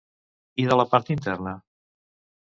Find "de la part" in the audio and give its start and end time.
0.71-1.11